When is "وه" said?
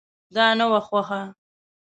0.71-0.81